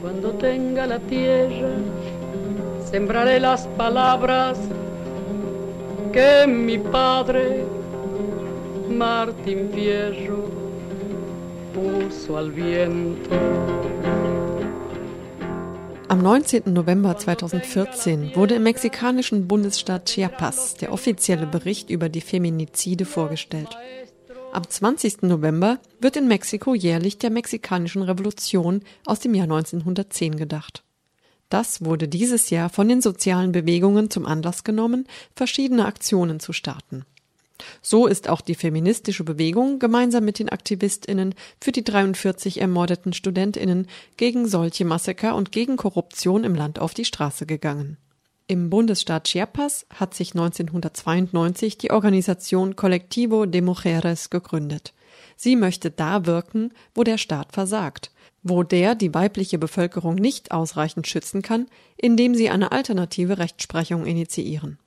[0.00, 1.72] Cuando tenga la tierra,
[2.90, 4.58] sembraré las palabras
[6.12, 7.64] que mi padre,
[8.88, 10.48] Martín Fierro,
[11.74, 13.30] puso al viento.
[16.08, 16.72] Am 19.
[16.72, 23.68] November 2014 wurde im mexikanischen Bundesstaat Chiapas der offizielle Bericht über die Feminizide vorgestellt.
[24.52, 25.22] Am 20.
[25.22, 30.82] November wird in Mexiko jährlich der mexikanischen Revolution aus dem Jahr 1910 gedacht.
[31.50, 35.06] Das wurde dieses Jahr von den sozialen Bewegungen zum Anlass genommen,
[35.36, 37.04] verschiedene Aktionen zu starten.
[37.80, 43.86] So ist auch die feministische Bewegung gemeinsam mit den Aktivistinnen für die 43 ermordeten Studentinnen
[44.16, 47.98] gegen solche Massaker und gegen Korruption im Land auf die Straße gegangen.
[48.50, 54.92] Im Bundesstaat Chiapas hat sich 1992 die Organisation Colectivo de Mujeres gegründet.
[55.36, 58.10] Sie möchte da wirken, wo der Staat versagt,
[58.42, 64.80] wo der die weibliche Bevölkerung nicht ausreichend schützen kann, indem sie eine alternative Rechtsprechung initiieren.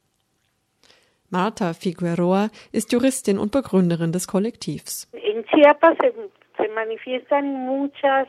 [1.29, 5.07] Marta Figueroa ist Juristin und Begründerin des Kollektivs.
[5.13, 6.11] In Chiapas se,
[6.57, 8.27] se manifiestan muchas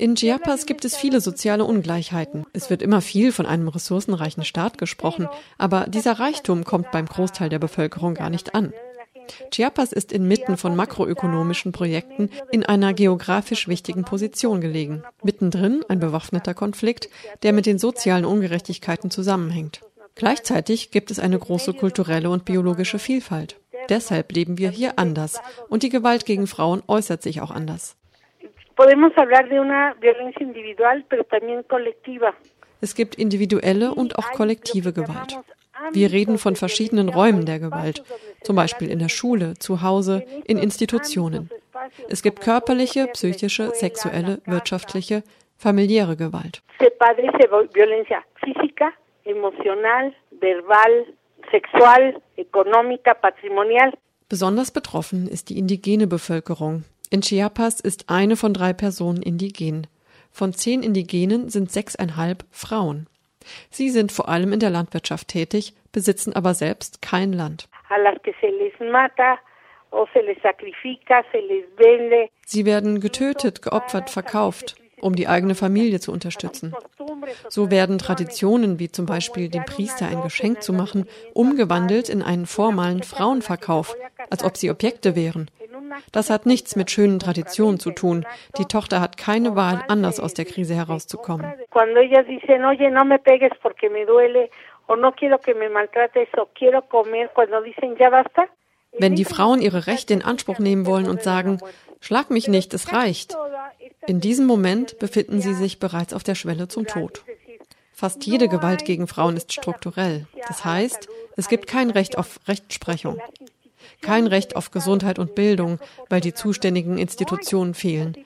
[0.00, 2.46] In Chiapas gibt es viele soziale Ungleichheiten.
[2.52, 7.48] Es wird immer viel von einem ressourcenreichen Staat gesprochen, aber dieser Reichtum kommt beim Großteil
[7.48, 8.72] der Bevölkerung gar nicht an.
[9.50, 15.02] Chiapas ist inmitten von makroökonomischen Projekten in einer geografisch wichtigen Position gelegen.
[15.22, 17.08] Mittendrin ein bewaffneter Konflikt,
[17.42, 19.80] der mit den sozialen Ungerechtigkeiten zusammenhängt.
[20.14, 23.56] Gleichzeitig gibt es eine große kulturelle und biologische Vielfalt.
[23.88, 27.96] Deshalb leben wir hier anders und die Gewalt gegen Frauen äußert sich auch anders.
[32.80, 35.38] Es gibt individuelle und auch kollektive Gewalt.
[35.92, 38.02] Wir reden von verschiedenen Räumen der Gewalt,
[38.42, 41.50] zum Beispiel in der Schule, zu Hause, in Institutionen.
[42.08, 45.22] Es gibt körperliche, psychische, sexuelle, wirtschaftliche,
[45.56, 46.62] familiäre Gewalt.
[54.28, 56.84] Besonders betroffen ist die indigene Bevölkerung.
[57.10, 59.86] In Chiapas ist eine von drei Personen indigen.
[60.30, 63.08] Von zehn Indigenen sind sechseinhalb Frauen.
[63.70, 67.68] Sie sind vor allem in der Landwirtschaft tätig, besitzen aber selbst kein Land.
[72.44, 76.74] Sie werden getötet, geopfert, verkauft, um die eigene Familie zu unterstützen.
[77.48, 82.46] So werden Traditionen wie zum Beispiel dem Priester ein Geschenk zu machen, umgewandelt in einen
[82.46, 83.96] formalen Frauenverkauf,
[84.30, 85.50] als ob sie Objekte wären.
[86.12, 88.26] Das hat nichts mit schönen Traditionen zu tun.
[88.58, 91.52] Die Tochter hat keine Wahl, anders aus der Krise herauszukommen.
[99.00, 101.58] Wenn die Frauen ihre Rechte in Anspruch nehmen wollen und sagen,
[102.00, 103.36] schlag mich nicht, es reicht.
[104.06, 107.24] In diesem Moment befinden sie sich bereits auf der Schwelle zum Tod.
[107.92, 110.26] Fast jede Gewalt gegen Frauen ist strukturell.
[110.46, 113.20] Das heißt, es gibt kein Recht auf Rechtsprechung
[114.00, 118.16] kein Recht auf Gesundheit und Bildung, weil die zuständigen Institutionen fehlen.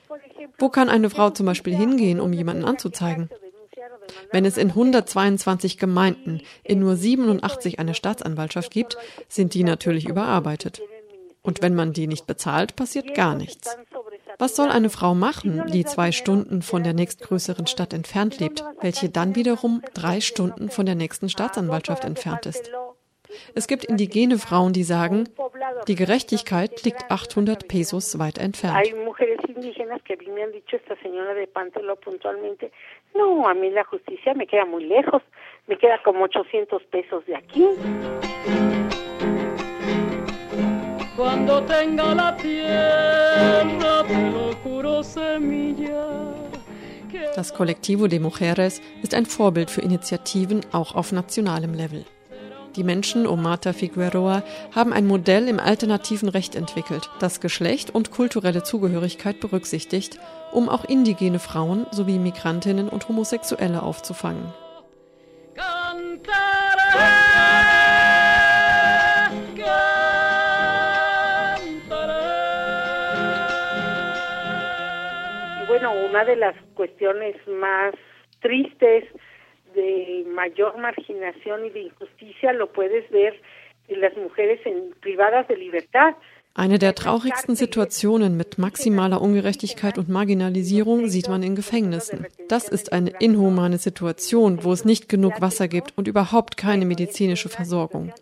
[0.57, 3.29] Wo kann eine Frau zum Beispiel hingehen, um jemanden anzuzeigen?
[4.31, 8.97] Wenn es in 122 Gemeinden in nur 87 eine Staatsanwaltschaft gibt,
[9.27, 10.81] sind die natürlich überarbeitet.
[11.43, 13.77] Und wenn man die nicht bezahlt, passiert gar nichts.
[14.39, 19.09] Was soll eine Frau machen, die zwei Stunden von der nächstgrößeren Stadt entfernt lebt, welche
[19.09, 22.71] dann wiederum drei Stunden von der nächsten Staatsanwaltschaft entfernt ist?
[23.55, 25.29] Es gibt indigene Frauen, die sagen,
[25.87, 28.87] die Gerechtigkeit liegt 800 Pesos weit entfernt.
[41.23, 46.33] Cuando tenga la tierra, te lo juro semilla.
[47.33, 52.03] Das Collectivo de Mujeres ist ein Vorbild für Initiativen auch auf nationalem Level.
[52.75, 54.43] Die Menschen um Marta Figueroa
[54.75, 60.19] haben ein Modell im alternativen Recht entwickelt, das Geschlecht und kulturelle Zugehörigkeit berücksichtigt,
[60.51, 64.51] um auch indigene Frauen sowie Migrantinnen und Homosexuelle aufzufangen.
[66.93, 67.62] Bueno,
[76.13, 77.95] una de las cuestiones más
[78.39, 79.03] tristes
[79.73, 83.33] de mayor marginación y de injusticia lo puedes ver
[83.87, 86.13] en las mujeres en, privadas de libertad.
[86.55, 92.27] Eine der traurigsten Situationen mit maximaler Ungerechtigkeit und Marginalisierung sieht man in Gefängnissen.
[92.47, 97.49] Das ist eine inhumane Situation, wo es nicht genug Wasser gibt und überhaupt keine medizinische
[97.49, 98.13] Versorgung.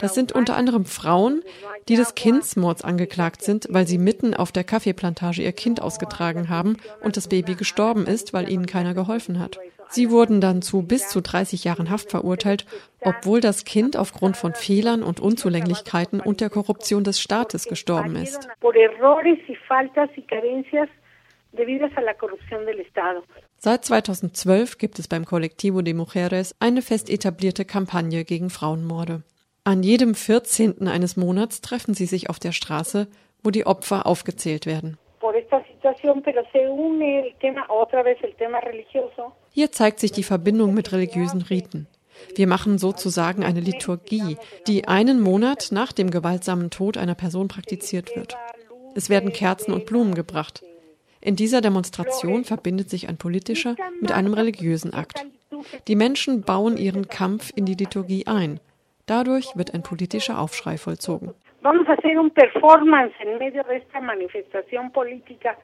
[0.00, 1.42] Das sind unter anderem Frauen,
[1.88, 6.76] die des Kindsmords angeklagt sind, weil sie mitten auf der Kaffeeplantage ihr Kind ausgetragen haben
[7.02, 9.58] und das Baby gestorben ist, weil ihnen keiner geholfen hat.
[9.88, 12.64] Sie wurden dann zu bis zu 30 Jahren Haft verurteilt,
[13.00, 18.48] obwohl das Kind aufgrund von Fehlern und Unzulänglichkeiten und der Korruption des Staates gestorben ist.
[23.58, 29.22] Seit 2012 gibt es beim Colectivo de Mujeres eine fest etablierte Kampagne gegen Frauenmorde.
[29.64, 30.88] An jedem 14.
[30.88, 33.06] eines Monats treffen sie sich auf der Straße,
[33.44, 34.98] wo die Opfer aufgezählt werden.
[39.52, 41.86] Hier zeigt sich die Verbindung mit religiösen Riten.
[42.34, 44.36] Wir machen sozusagen eine Liturgie,
[44.66, 48.36] die einen Monat nach dem gewaltsamen Tod einer Person praktiziert wird.
[48.96, 50.64] Es werden Kerzen und Blumen gebracht.
[51.20, 55.24] In dieser Demonstration verbindet sich ein politischer mit einem religiösen Akt.
[55.86, 58.58] Die Menschen bauen ihren Kampf in die Liturgie ein.
[59.12, 61.34] Dadurch wird ein politischer Aufschrei vollzogen.
[61.60, 65.58] Vamos a hacer un performance en medio de esta manifestación política.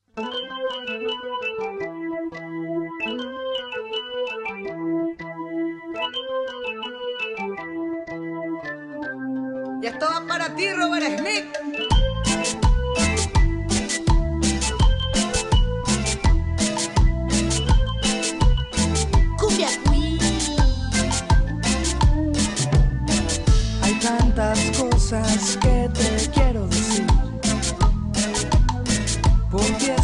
[9.81, 11.58] Ya estaba para ti, Robert Smith.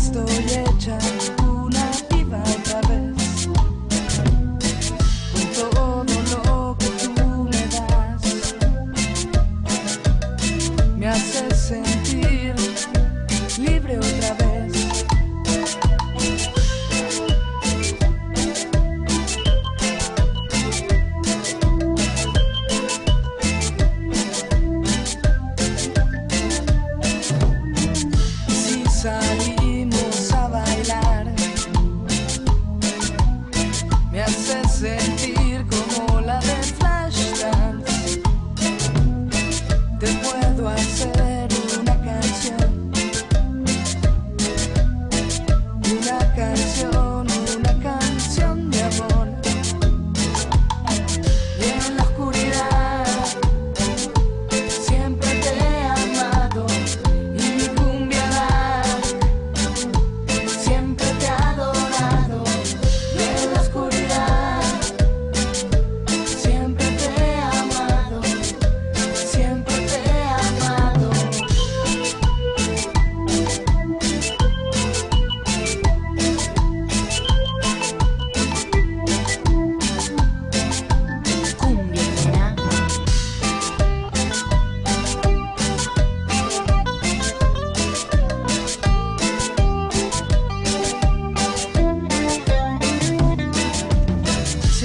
[0.05, 0.99] stoljeća
[1.37, 3.04] Puna piva i kave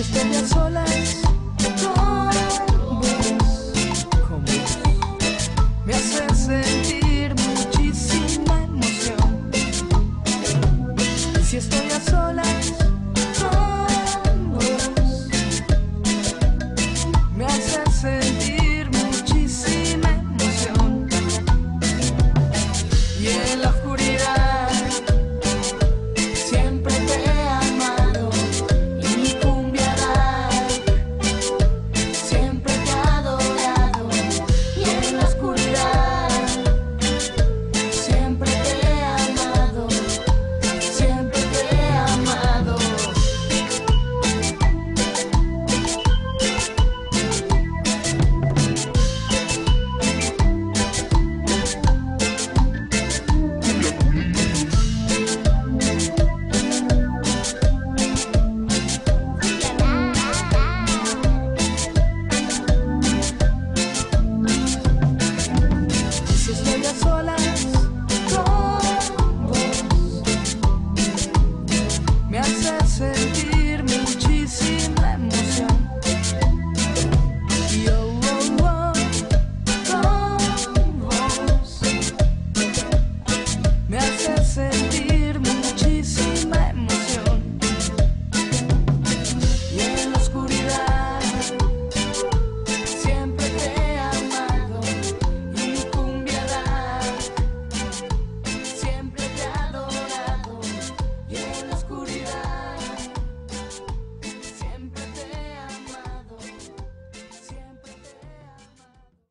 [0.03, 0.58] si te